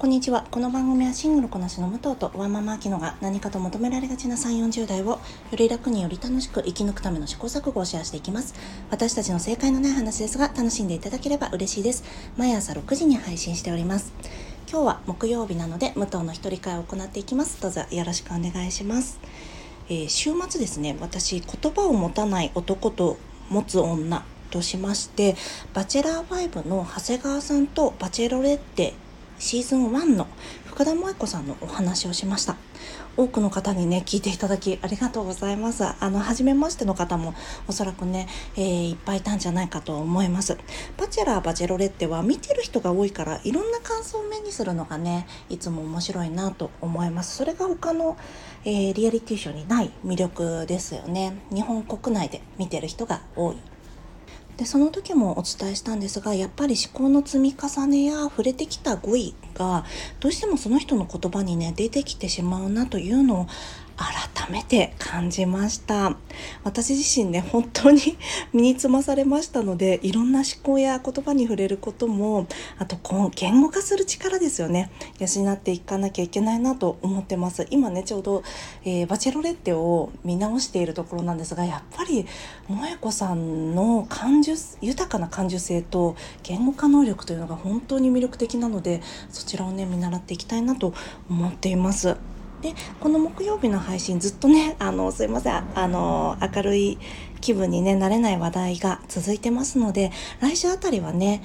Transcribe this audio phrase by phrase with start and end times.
[0.00, 0.46] こんにちは。
[0.52, 5.18] この番組はシングルこなしの武藤とワンママアキノが何かと求められがちな3、40代をよ
[5.56, 8.54] り楽により楽しく生き抜くための試行錯誤をシェアしていきます。
[8.92, 12.04] 私たちの正解のない話ですが楽しんでいただければ嬉しいです。
[12.36, 14.12] 毎朝6時に配信しております。
[14.70, 17.60] 今日は木曜日なので武藤の一人会を行っていきます。
[17.60, 19.18] どうぞよろしくお願いします。
[19.88, 23.16] えー、週末ですね、私言葉を持たない男と
[23.50, 25.34] 持つ女としまして
[25.74, 28.94] バチェラー5の長谷川さんとバチェロレッテ
[29.38, 30.26] シーズン1の
[30.66, 32.56] 深田萌子さんのお話をしました。
[33.16, 35.84] 多くの方にね聞いていただきありがとうございます。
[35.84, 37.34] あの初めましての方も
[37.66, 40.56] おそらくね、えー、いっぱいいたんじゃないかと思います。
[40.96, 47.36] バチェラーバチェロレッテは見てる人が多いからいろんな感想を目にするのがねいつも面白いなと思います。
[47.36, 48.16] それが他の、
[48.64, 51.36] えー、リアリティショーにない魅力ですよね。
[51.52, 53.56] 日本国内で見てる人が多い。
[54.58, 59.84] でその時もお伝えしたんですがやっぱり思考の積み重ねや触れてきた語彙が
[60.18, 63.46] どうしてもその人の言葉にね出てきてしまうなというのを
[63.98, 66.16] 改めて感じました。
[66.62, 68.16] 私自身ね本当に
[68.54, 72.46] 身につまされましたのでいろんな思考や言葉に触れることも
[72.78, 72.96] あと
[73.34, 74.90] 言語化する力ですよね。
[75.18, 77.66] 養っていかなきゃいけないなと思ってます。
[77.70, 78.44] 今ねちょうど、
[78.84, 82.24] えー、バチェロレッテを見直しているところなんですがやっぱり
[82.68, 90.94] 萌子さんの感受豊かな感受性と言語化能力というのが本当に魅力的なのでそちらをね見習っていきたいなと
[91.28, 92.16] 思っています。
[92.62, 96.98] でこの木曜日の配信ずっとねあのすいませんあの明るい
[97.40, 101.42] 気分にねなれない話題が続いてますので来週あたりはね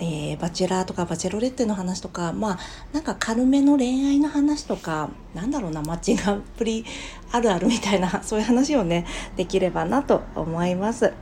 [0.00, 2.58] えー、バチェラーとかバチェロレッテの話とかまあ
[2.92, 6.84] なんか軽めの恋愛の話とかなんだろうなマッチングアプリ
[7.32, 11.12] あるあるみたいな そういう話をねできればなと思います。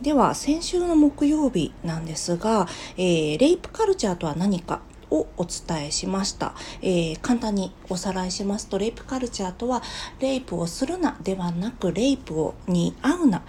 [0.00, 4.80] では先週の木曜日なんですが、えー、レイプカルチャーとは何か
[5.10, 9.82] をお伝えしました、えー、簡単におさらいしますとレイプカルチャーとは
[10.20, 13.42] レイプをするなではなくレイプをに会うな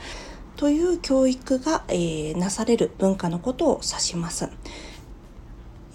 [0.55, 4.49] という教育が、えー、なされる文化のことを指します。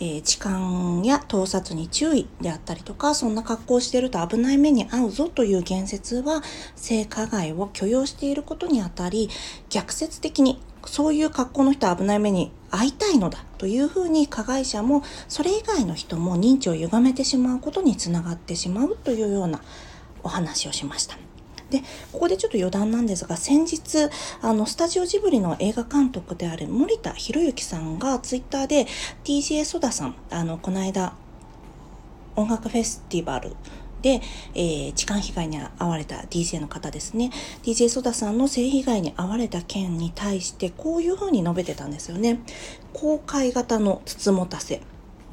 [0.01, 6.43] えー、痴漢や盗撮に注意であったりとか、そんな格好をしていると危ない目に遭うぞという言説は、
[6.75, 9.29] 性加害を許容していることにあたり、
[9.69, 19.61] 逆説的にそういう格好の人は危ない目に遭いたいのだというふうに加害者もそれ以外の人も認知を歪めてしまうことにつながってしまうというような
[20.23, 21.17] お話をしました。
[21.71, 21.81] で
[22.13, 24.09] ここでちょっと余談なんですが先日
[24.43, 28.87] あのスタジオジブリの映画監督である森田博之さんがツイッターで
[29.25, 31.15] DJ ソダさんあのこの間
[32.37, 33.57] 音楽フェスティバル
[34.05, 34.21] で、
[34.55, 37.31] えー、痴漢被害に遭われた DJ の方ですね。
[37.63, 42.41] DJ ソダさんの性被害に遭われた件に対してこういうふうに述べてたんですよね。
[42.93, 44.83] 公開型のつつもたせ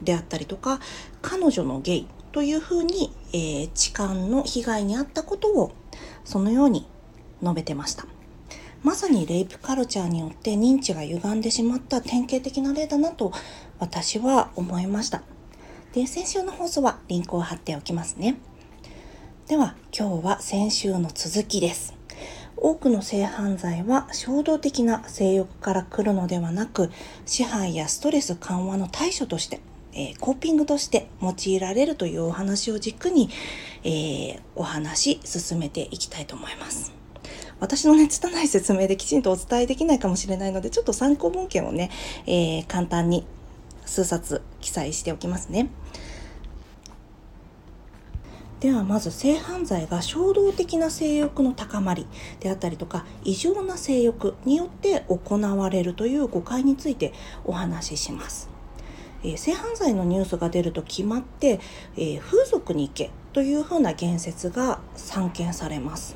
[0.02, 0.80] であったりとか、
[1.22, 5.74] 彼女のゲイというふうに、えー、痴漢の被害に遭ったことを
[6.24, 6.88] そのように
[7.44, 8.06] 述べてました。
[8.84, 13.34] まさにレイプカルチャーによって認知が歪んでしまった典型的な例だなと
[13.80, 15.24] 私は思いました。
[15.92, 18.38] で、先週の放送はリンクを貼っておきますね。
[19.48, 21.94] では今日は先週の続きです。
[22.56, 26.90] 多くの性犯罪は衝動的な性欲から来るのではなく
[27.26, 29.60] 支配やストレス緩和の対処として、
[29.94, 33.30] えー、コーピングとして用いられるというお話を軸に、
[33.84, 36.94] えー、お話進めていきたいと思います。
[37.60, 41.92] 私のね、拙い説明できちんとお伝えできないかもしれないので、ちょっと参考文献をね、
[42.26, 43.26] えー、簡単に
[43.86, 45.70] 数冊記載しておきますね。
[48.62, 52.06] ではまず性犯罪が衝動的な性欲の高まり
[52.40, 57.12] であったりとか異常な性欲によって行われるという誤解について
[57.44, 58.50] お話しします。
[59.24, 61.60] え、性犯罪のニュースが出ると決まって、
[61.98, 66.16] え、風俗に行けというふうな言説が散見されます。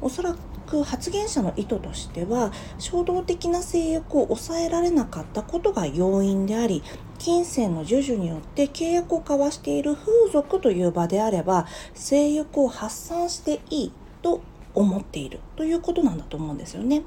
[0.00, 0.36] おそら
[0.66, 6.82] く発言者の意図としては衝動的な性欲を抑えられなかったことが要因であり
[7.20, 14.40] 金銭の授受によって契約を交わしている風俗という場であれば性欲を発散していいと
[14.74, 17.02] 思っているということなんだと思うんですよね。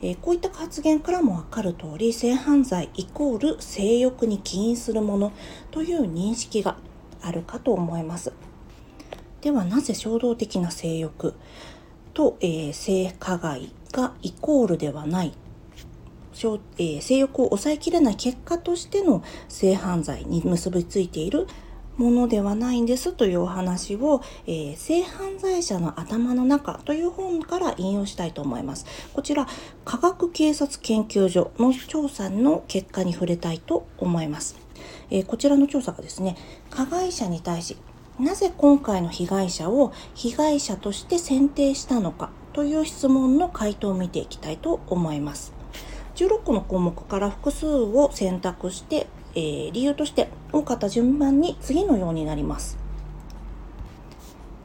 [0.00, 5.32] えー、こういった発言からも分かる通り性犯罪イコール性欲に起因するもの
[5.70, 6.76] という認識が
[7.20, 8.32] あるかと思います。
[9.42, 11.34] ではなぜ衝動的な性欲
[12.14, 15.34] と、えー、性加害がイコールではない
[16.78, 21.46] えー、性欲を抑えきれない結果としての性犯罪に結びついている
[21.96, 28.86] ものではないんですというお話を、えー、性犯罪者の頭の中という本から引用したいと思います。
[29.12, 29.46] こちら、
[29.84, 34.56] 科学警察研究所の調査の結果に触れたいと思います。
[35.10, 36.36] えー、こちらの調査がですね
[36.70, 37.76] 加害者に対し
[38.18, 45.61] なぜ今回の被害者を被害者として選定したのかという質問の回答を見ていきたいと思います。
[46.14, 52.78] 16個の項目から複数を選択して、えー、理由として多かった順番に次のようになります。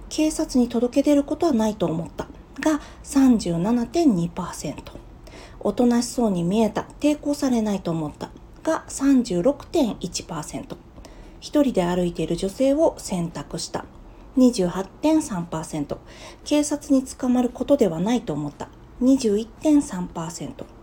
[0.10, 2.28] 警察に届け出ることはないと思った
[2.60, 4.76] が37.2%
[5.60, 6.88] おとなしそうに見えた。
[7.00, 8.30] 抵抗されないと思った
[8.64, 10.78] が36.1%
[11.40, 13.86] 一人で歩いている女性を選択した。
[14.38, 15.98] 28.3%
[16.46, 18.70] 警察に捕まることではないと思った。
[19.02, 20.77] 21.3%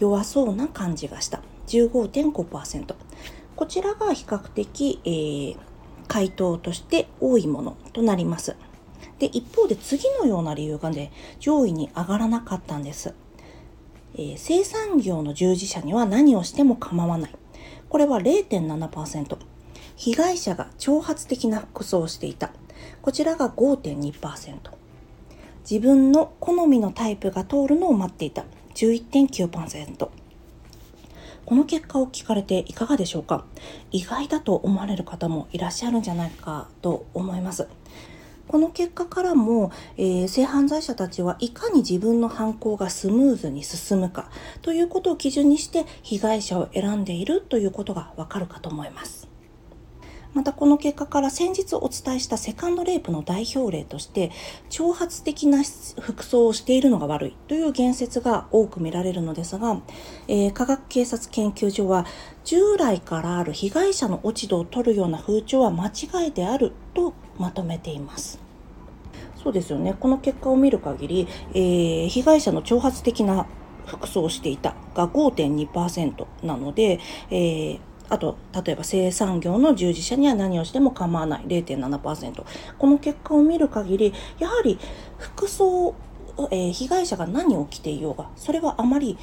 [0.00, 1.42] 弱そうな感じがした。
[1.68, 2.94] 15.5%
[3.54, 5.56] こちらが比較的、えー、
[6.08, 8.56] 回答として多いものとなります。
[9.18, 13.14] で一方で次のような理由がね上位に上がらなかったんです、
[14.14, 17.34] えー、生産業の従事者には何をしても構わない。
[17.88, 19.36] これは0.7%
[19.96, 22.50] 被害者が挑発的な服装をしていた。
[23.02, 24.56] こちらが5.2%
[25.68, 28.44] 自分の好みのタイプが通るのを待っていた。
[28.74, 30.08] 11.9%
[31.46, 33.44] この結果を聞かれていかがでしょうか？
[33.90, 37.66] 意外だと思われる方もいらっしゃるんじゃないかと思います。
[38.46, 44.28] この結果からも、えー、性犯罪者たちはいかに自分の犯行がスムーズに進むか
[44.60, 49.29] ということを基準にして被害者を選んでいるということがわかるかと思います。
[50.34, 54.30] またこの結果から先日お伝えしたセカンドレイプの代表例として
[54.68, 55.62] 挑発的な
[56.00, 59.80] 服装をしているのが悪いという言説が多く見られるのですが、
[60.28, 62.06] えー、科学警察研究所は
[62.44, 68.38] 従来からある被害者の落ち度を取るような風潮は間違いであるとまとめています。
[69.42, 69.94] そうですよね。
[69.98, 73.46] この結果を見る限り、えー、被害者の挑発的な
[73.86, 77.00] 服装をしていたが5.2%なので、
[77.30, 77.80] えー
[78.10, 82.44] あと、例えば生産業の従事者には何をしても構わない0.7%。
[82.76, 84.78] この結果を見る限り、やはり
[85.16, 85.94] 服装、
[86.50, 89.16] えー、被害者が何を着ていようが、それはあまり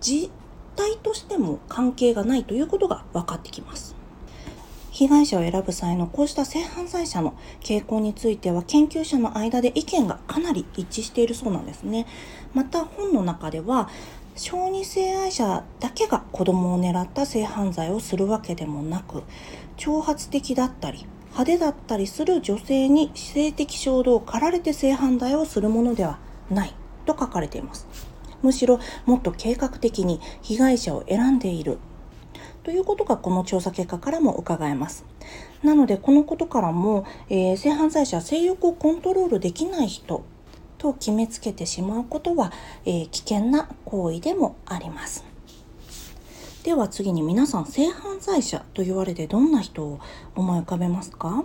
[0.00, 0.30] 実
[0.76, 3.96] 態としても関係がないということが分かってきます。
[4.92, 12.06] 被害者を選ぶ際のこうした性犯罪者の傾向については研究者の間で意見がかなり一致しているそうなんですね。
[12.54, 13.88] また本の中では
[14.42, 19.22] 小児性愛者だけが子供を狙った性犯罪をするわけでもなく
[19.76, 26.18] 挑発的だったり派手だったりする女性に性的衝動を駆られて性犯罪をするものでは
[26.50, 26.72] ない
[27.04, 27.86] と書かれています。
[28.40, 31.76] むしろもっと計画的に被害者を選んでいる。
[32.62, 35.04] ということがこの調査結果からも伺えます。
[35.62, 40.24] なのでこのことからも、えー、性犯罪者性欲をコントロールできない人
[40.80, 42.52] と決めつけてしまうことは、
[42.86, 45.24] えー、危険な行為でもあります。
[46.64, 50.00] では次に皆さん性犯罪者と言われてどんな人を
[50.34, 51.44] 思い浮かべますか？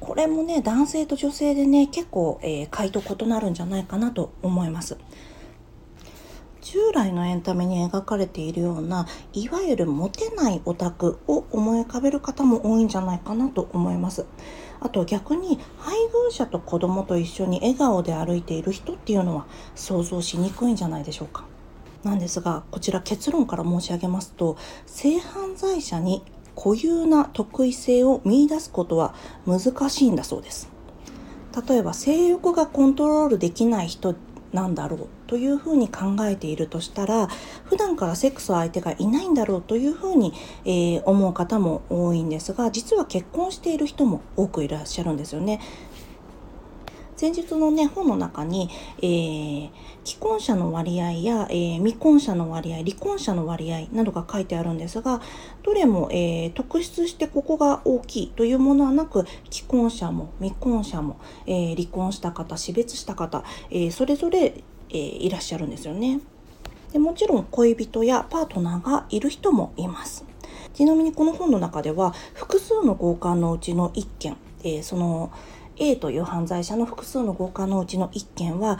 [0.00, 4.96] これもね男性と女性でね結構、えー、回答異なるんじゃないかなと思います。
[6.64, 14.24] 従来のエンタメに描かれているようないわゆるモテないオタクを思い浮かべる方も多いんじゃないかなと思います。
[14.80, 15.94] あと逆に配
[16.26, 21.44] 偶者と子供と一緒に笑顔で歩いている人っていうのは想像しにくいんじゃないでしょうか。
[22.02, 24.56] なんですがこちら結論から申し上げますと
[24.86, 26.22] 性犯罪者に
[26.56, 29.14] 固有な特異性を見いだすことは
[29.46, 30.70] 難しいんだそうです。
[31.68, 34.14] 例えば性欲がコントロールできない人
[34.52, 37.28] なんだろうというふうに考えているとしたら
[37.64, 40.32] 普段からセックス相手がいないんだろうというふうに、
[40.64, 45.60] えー、思う方も多いんですが実は結婚している人も多くいらっしゃるんですよね。
[47.16, 49.70] 先日のね、本の中に、えー、
[50.04, 55.22] 既婚者の割合や、えー、未婚者の割合、離婚者の割合などが書いてあるんですが、
[55.62, 64.64] どれも、えー、特筆してここが大きいというものはなく、既婚者も未婚者も、え離婚した方、死別した方、えそれぞれ、
[64.94, 66.20] えーいらっしゃるんですよね。
[66.92, 70.24] でもちろん恋人やパートナーがいる人もいます。
[70.72, 75.32] ちなみにこの本の中では複数の交換のうちの1件、えその
[75.76, 78.78] A という犯罪者の複数の強姦のうちの1件は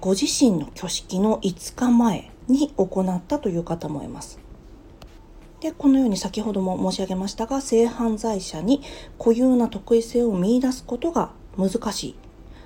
[0.00, 4.40] ご自身の挙式の5日前に行ったという方もいます。
[5.60, 8.82] でこのように先ほども申し上げましたが性犯罪者に
[9.18, 12.16] 固有な特異性を見いだすことが難しい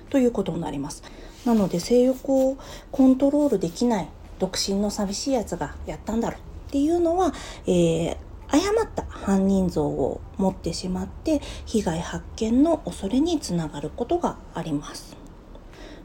[0.09, 1.03] ということになります。
[1.45, 2.57] なので性欲を
[2.91, 7.33] コントロールできない独身の寂しいやつがやったんだろうっていうのは、
[7.65, 8.17] えー、
[8.49, 15.15] 誤った犯人像を持ってしまって被害発見の恐れにつながることがあります。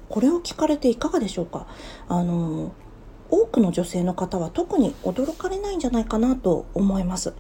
[0.08, 1.66] これを聞かれていかがでしょうか？
[2.08, 2.72] あの
[3.28, 7.34] 多くの女性の方は特に驚かれないんじゃないかなと思います。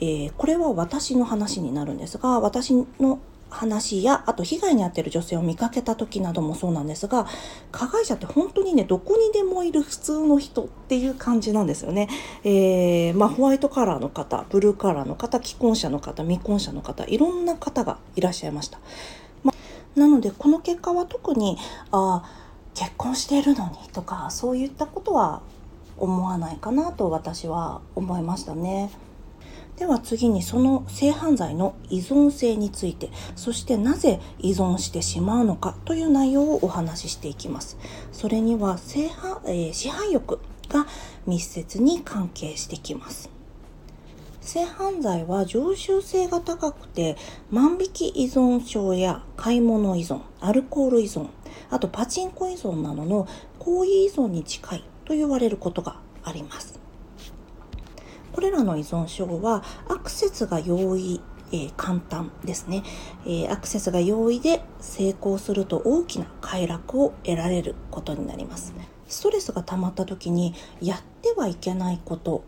[0.00, 3.20] えー、これは私の話になるんですが私の
[3.50, 7.26] 話やあと被害に遭っている女性を見かけた時などもそうなんですが
[7.72, 12.08] 加害者って本当にねどこにでもいる普通の人っていう感じなんですよね。
[12.44, 18.78] えー、まあ、ホワイトカラーの方ブルーカラーの方既婚者の方未婚者の方いろんな方がいらっしゃいました。
[19.42, 21.56] まあ、なのでこの結果は特に
[21.90, 22.22] あ
[22.74, 25.42] 結婚しているのにとかそういったことは
[25.96, 28.90] 思わないかなと私は思いましたね。
[29.78, 37.78] では次にその性犯罪の依存性についてそしてなぜ依存してしまうのかという内容をお話ししていきます。
[38.10, 40.86] それには性犯、えー、支配欲が
[41.26, 43.30] 密接に関係してきます。
[44.40, 47.16] 性犯罪は常習性が高くて
[47.50, 51.28] 万引き依存症や買い物依存アルコール依存
[51.70, 56.87] あとパチンコ依存などの行為依存に近いと言われることがあります。
[58.38, 62.84] これらの依存症はアクセスが容易えー、簡単ですね、
[63.24, 68.74] えー、アクセスが容易で成功すると大きな快楽を得られることになります。
[69.08, 72.44] ストレスが溜まった時にやってはいけないこと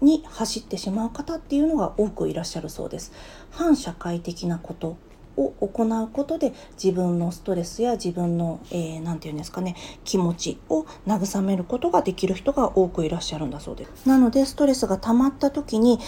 [0.00, 3.10] に走ってしまう方っていうのが多くいらっしゃるそうです。
[3.50, 4.96] 反社会的なこと
[5.36, 13.86] を行うことで自分のストレスや自分の何、えー、て言うんですかね気持ちを慰めることができる人が多くいらっしゃるんだそうで。
[13.96, 15.98] すなのでストレスが溜まった時に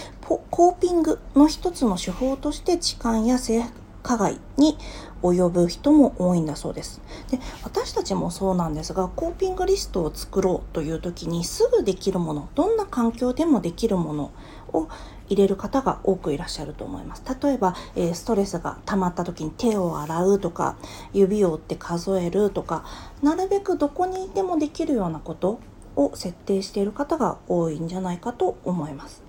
[0.50, 3.64] コーピングの一つの手法として痴漢や性
[4.02, 4.76] 加害に
[5.22, 7.00] 及ぶ人も多いんだそうです。
[7.30, 14.32] で私たちもそうなんですがコーピングリストを作ろうという時にすぐできるものどんな環境でもできるもの
[14.72, 14.88] を
[15.28, 17.22] 入れる方が多くいらっしゃると思います。
[17.42, 20.76] 例えば、えー、ストレスが溜まった時に手を洗うとか
[21.12, 22.84] 指を折って数えるとか
[23.22, 25.60] なるべくどこにいてもできるようなこと
[25.96, 29.22] を設定している方が多いんじゃないかと思います。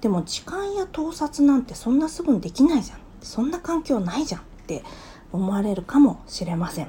[0.00, 2.98] でも時間や盗撮なんてそんなすぐにできないじゃん。
[3.20, 4.82] そんな環境ないじゃんって
[5.32, 6.88] 思われるかもしれません。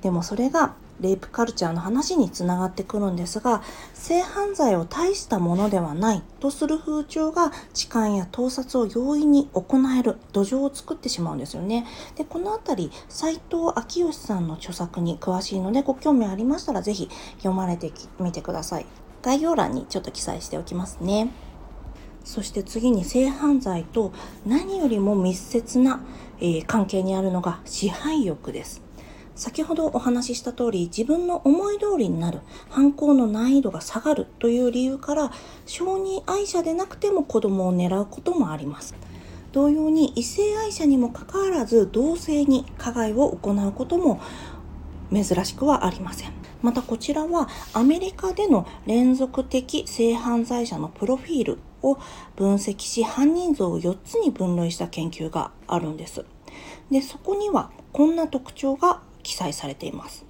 [0.00, 3.62] でもそれがレイプカルチャーの話につながってくるんですが
[3.94, 9.66] 性犯罪を大したものではないとする風潮が痴漢や盗撮を容易に行
[9.98, 11.86] える土壌を作ってしまうんですよね。
[12.16, 17.08] でこの辺り斉藤昭義さんの著作に詳しいのでご興味ありましたら是非
[17.38, 18.86] 読まれてみてください。
[19.22, 21.30] 概要欄にちょっと記載しておきますね。
[22.24, 24.12] そして次に性犯罪と
[24.46, 26.00] 何よりも密接な、
[26.40, 28.82] えー、関係にあるのが支配欲です。
[29.34, 35.32] 先ほどお話しした通り自分の思い通りになる犯行の難易度が下がるという理由から
[35.66, 38.94] 小児愛者でなくても子供を狙うこともあります。
[39.52, 44.20] 同様に異性愛者にもかかわらず同性に加害を行うことも
[45.12, 46.32] 珍しくはありません。
[46.62, 51.98] またこちらはアメリカでの連続的性犯罪者のプロフィールを
[52.36, 56.24] 分析し犯人像を4つに分類した研究があるんです。
[56.90, 60.24] でそこにはこんな特徴が記載されています。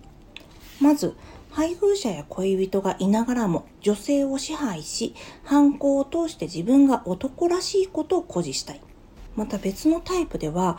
[0.81, 1.17] まず、
[1.51, 8.81] 配偶者や恋人がいながらも女性を支配し、犯行を通して自分が男らしいことを誇示したい。
[9.37, 10.79] また別のタイプでは、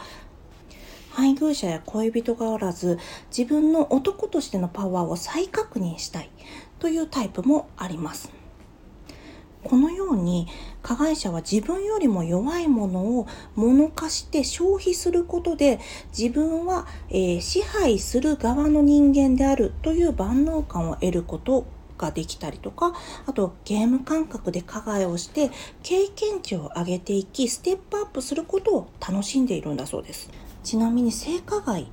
[1.12, 2.98] 配偶者や恋人がおらず、
[3.36, 6.29] 自分の男としてのパワーを再確認したい
[6.79, 8.43] というタイプもあります。
[9.63, 10.48] このように
[10.82, 15.79] 加害者は自分よりも弱いものを物化して消費することで
[16.17, 21.65] 自分は、えー、支配する側の人間であるという万能感を得ること
[21.98, 22.93] ができたりとか
[23.25, 25.51] あとゲーム感覚で加害をして
[25.84, 30.29] 経験値を上げていきステップアップすることを楽しんでいるんだそうです。
[30.63, 31.88] ちなみに性加害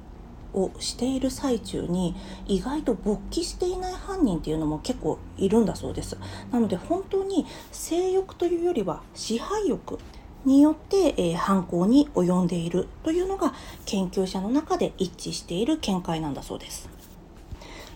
[0.54, 2.14] をしている最中に
[2.46, 6.16] 意外と勃起していない犯人っていうのも結構いるんだそうです。
[6.50, 9.98] なので本当に性欲というよりは支配欲
[10.44, 13.54] によって、えー、犯行に及んでいるというのが
[13.84, 16.88] 研究者の中で一致している見解なんだそうです。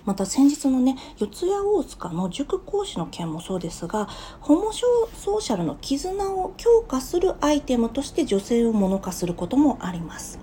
[0.04, 4.06] また先日のね四谷大塚の塾講師の件もそうですが
[4.40, 10.38] ホモソーシャルの絆を強化するアイテムとして女性を物化することもあります。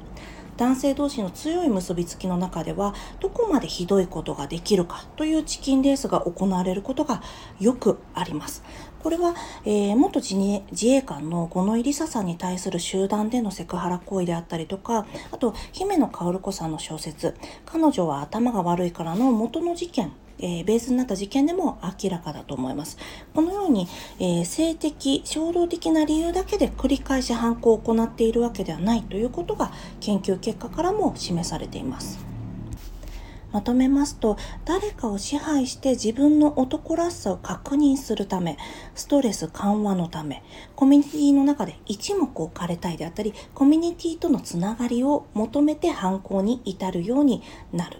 [0.57, 7.21] 男性同士の強い結びつきの中ではどこまでひどいことができるかというチキンレースが行われることが
[7.59, 8.63] よくあります。
[9.01, 9.33] これは、
[9.65, 22.97] えー、元自衛官の五ノ井梨沙さんに対する集団でのセクハラ行為であったりとかあと姫野薫子さんの小説「彼女は頭が悪いから」の元の事件えー、ベースになった事件でも明らかだと思います。
[23.33, 23.87] このように、
[24.19, 32.31] えー、性的、衝動的な理由だけで繰り返し犯行を行っているわけではないということが研究結果からも示されています。
[33.51, 38.57] まとめますと誰かを支配して自分の男らしさを確認するため
[38.95, 40.43] ストレス緩和のため
[40.75, 47.43] コミュニティの中で一目置かれたいであったりコミュニティとのつながりを求めて犯行に至るように
[47.73, 47.99] なる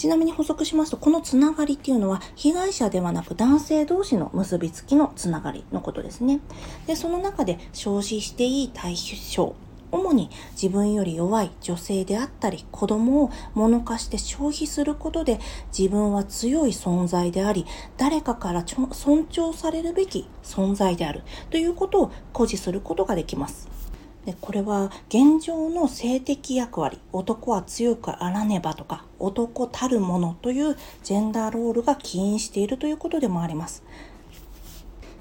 [0.00, 6.40] ちなみに補足しますと、このつながりっていうのは、被害者ではなく男性同士の結びつきのつながりのことですね。
[6.86, 9.54] で、その中で消費していい対象
[9.92, 15.38] 主に自分より弱い女性であったり子供を物化して消費することで
[15.76, 17.66] 自分は強い存在であり
[17.98, 23.79] 誰かから尊重されるべき存在であるということを誇示することができます。
[24.26, 33.82] でこれは現状の性的役割男は強くあらねばとか男たるものというジェンダーロールが起因しているということでもあります。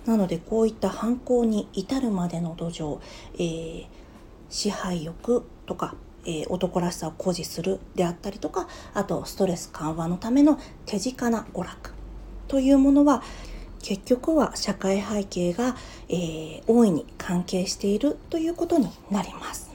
[0.06, 3.00] なのでこういった犯行に至るまでの土壌、
[3.36, 4.00] えー
[4.50, 11.94] 支配欲とか、えー、男らしさを誇示するであったりとかあとストレス緩和のための手近な娯楽
[12.48, 13.22] というものは
[13.82, 15.76] 結局は社会背景が、
[16.10, 19.70] えー、大いに関係しているということになります。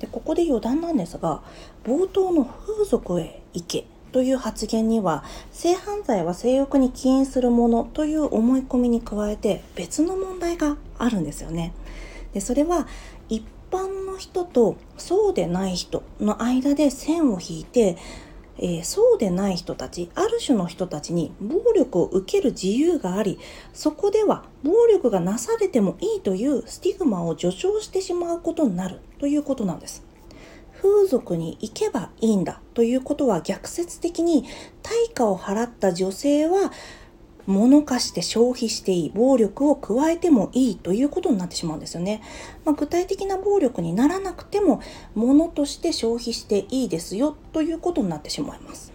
[0.00, 1.42] でここで余談なんですが
[1.84, 11.72] 冒頭の風俗へ行けという発言には性犯罪は性欲に起因するものという思い込みに加えて別の問題があるんですよね。
[12.32, 12.86] でそれは
[13.28, 17.96] 一般の人とそうでない人の間で線を引いて、
[18.66, 23.38] えー、そうでない人たちある種の人たちに暴力を受ける自由があり
[23.74, 30.02] そこでは暴力がなされてもいいというスティグマを助長してしまうことになるということなんです。
[30.80, 34.44] 風俗に行けばいいんだということは逆説的に
[34.82, 36.72] 対価を払った女性は
[37.46, 42.22] 物化して消費していい、暴力を加えてもいいということになってしまうんですよね。
[42.64, 44.80] まあ、具体的な暴力にならなくても、
[45.14, 48.94] 物として消費していいですよということになってしまいます。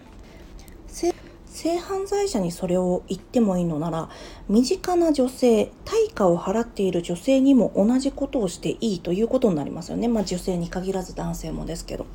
[1.59, 4.09] 性犯罪者にそれを言ってもいいのなら
[4.47, 12.05] 身近な女性対価を払っている女性にも同じことをしていいということになりますよね、まあ、女性に限らず男性もですけど、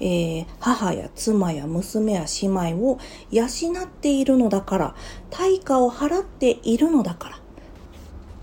[0.00, 2.98] えー、母や妻や娘や姉妹を
[3.30, 4.94] 養っているのだから
[5.30, 7.38] 対価を払っているのだから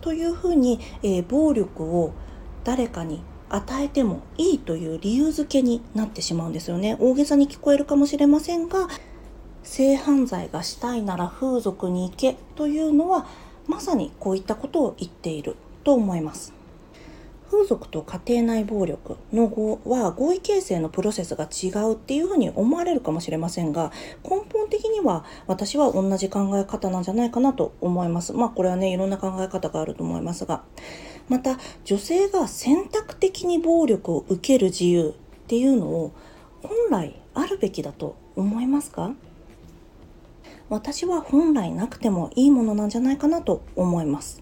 [0.02, 2.14] というふうに、えー、暴力を
[2.64, 8.88] 誰かに与えてもいいという理由付けになってしまうんですよね大げさに聞こえるかもしれませんが
[9.64, 13.28] 性犯罪がしたいなら風俗に行けというのは
[13.68, 16.61] まさにこういったことを言っていると思います。
[17.52, 23.92] 風俗と家庭内暴力の語は合意形成のプロセスが違うっていうふうに思われるかもしれませんが
[24.24, 28.32] 根本的には私は同じ考え方なんじゃないかなと思います。
[28.32, 30.64] まあこれはねいろんな考え方があると思いますが
[31.28, 35.14] また女性が選択的に暴力を受ける自由っ
[35.48, 36.14] ていうのを
[36.64, 39.14] 本来あるべきだと思いますか？
[40.70, 44.42] 私は本来なくてもいいものなんじゃないかなと思います。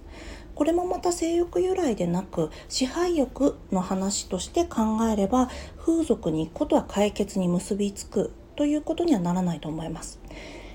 [0.60, 10.20] これもまた性欲由来でなく支配欲の話として考えれば風俗に行くことは解決に結びつくということにはならないと思います。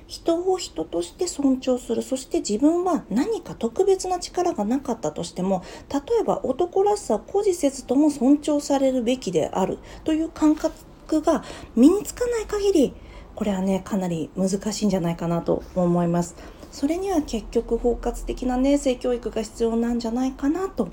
[0.06, 11.44] 人を人として尊重するそして自分は何か特別な力がなかったとしても例えば男らしさを誇示せずとも尊重されるべきであるという感覚が
[11.76, 12.94] 身につかない限り
[13.34, 16.36] これはねかなり難しいんじゃないかなと思います。
[16.70, 20.88] それには結局包括的なね性教育が必要なんじゃないかなと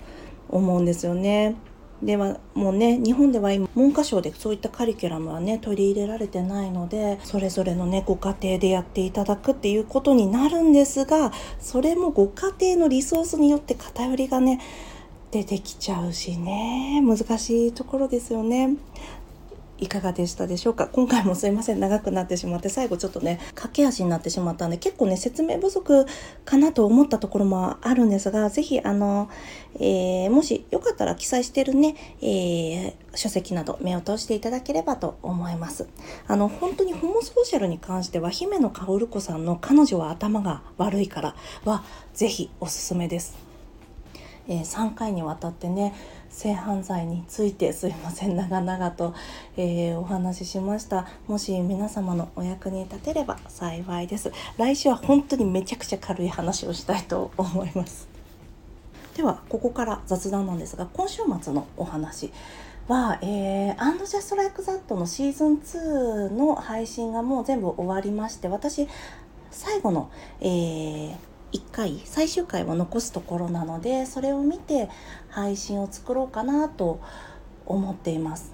[0.49, 1.56] 思うんですよね。
[2.04, 14.60] ではもうね日本では今文科省でそういったカリキュラムはね取り入れられてないのでそれぞれのねご家庭でやっていただくっていうことになるんですがそれもご家庭のリソースによって偏りがね
[15.30, 18.77] 出てきちゃうしね難しいところですよね。
[19.82, 20.88] いかがでしたでしょうか？
[20.88, 21.80] 今回もすいません。
[21.80, 26.06] 長くなってしまって最後ちょっとね駆け足になってしまったんで結構ね説明不足
[26.46, 29.30] かなと思ったところもあるんですが是非あの、
[29.76, 35.88] えー、もしよかったら記載してるね、えー、書籍など目を通していただければと思います。
[36.28, 43.50] あの本当にホモソーシャルに関しては姫野薫子さんの彼女は頭が悪いからは是非おすすめです。
[44.51, 45.93] えー、3回にわたってね
[46.29, 48.35] 性犯罪についてすいません。
[48.35, 49.15] 長々と、
[49.55, 51.07] えー、お話ししました。
[51.27, 54.31] もし皆様のお役に立てれば幸いです。
[54.57, 58.09] 来週は本当にめちゃくちゃ軽い話をしたいと思います。
[59.15, 62.31] ではここから雑談なんですが今週末のお話
[62.87, 68.87] は、え、アンドジャストライクザットのシーズン2の配信がもう全部終わりまして私
[69.49, 70.09] 最後の、
[70.39, 71.15] えー、
[71.51, 74.89] 1回最終回を残すところなのでそれを見て
[75.29, 76.99] 配信を作ろうかなと
[77.65, 78.53] 思っています。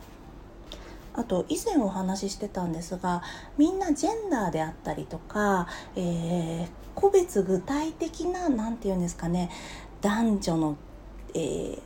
[1.13, 3.23] あと以前お話ししてたんですが
[3.57, 9.49] みんなジェンダーであったりとか、えー、個別具体的な何て言うんですかね
[10.01, 10.77] 男女の、
[11.33, 11.79] えー、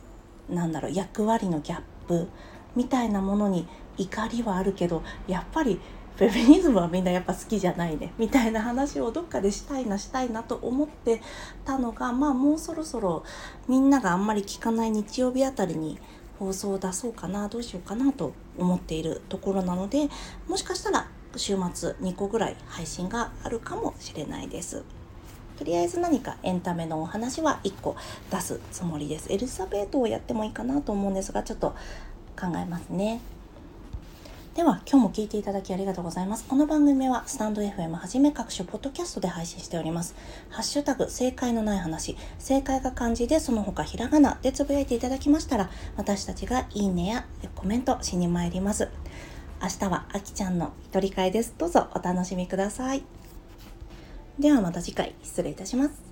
[0.50, 2.28] なんだろう役割のギャップ
[2.76, 5.80] みたいなものに怒りはあるけどやっぱり
[6.28, 11.20] フェミニズムはみんなやっぱ好きじゃないねみたいな話をどっかでしたいなしたいなと思って
[11.64, 13.24] たのがまあもうそろそろ
[13.68, 15.98] みんながあんまり聞かない日曜日あたりに
[16.38, 20.08] 放送を出そうかなどうしようかなと思っているところなので
[20.48, 24.84] もしかしたら週末2個ぐらい配信があるかもしれないです。
[25.58, 27.94] とりあえず何かエンタメのお話は1個
[28.30, 29.32] 出すつもりです。
[29.32, 31.74] エリザベートをやってもいいかなと思うんですがちょっと
[32.38, 33.20] 考えますね。
[34.54, 36.44] では今日も聞いていただきありがとうございます。
[36.46, 40.14] この番組はスタンド FM はじめ各種ポッドキャストで配信しております。
[40.50, 48.90] ハッシュタグ正解のない話、正解が漢字でその他ひらがなでつぶやいていただきましたら私たちがいいねやコメントしに参ります。
[49.62, 51.54] 明日はあきちゃんの一人会です。
[51.56, 53.02] どうぞお楽しみください。
[54.38, 56.11] ではまた次回失礼いたします。